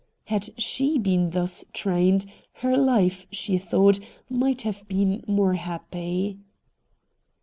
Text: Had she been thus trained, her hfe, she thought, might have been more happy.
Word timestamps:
Had 0.25 0.49
she 0.59 0.97
been 0.97 1.29
thus 1.29 1.63
trained, 1.73 2.25
her 2.53 2.71
hfe, 2.75 3.27
she 3.31 3.59
thought, 3.59 3.99
might 4.31 4.63
have 4.63 4.87
been 4.87 5.23
more 5.27 5.53
happy. 5.53 6.39